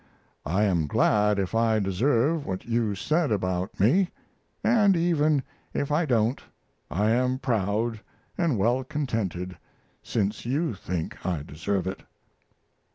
[0.47, 4.09] I am glad if I deserve what you have said about me;
[4.63, 5.43] & even
[5.75, 6.41] if I don't
[6.89, 9.59] I am proud & well contented,
[10.01, 12.01] since you think I deserve it."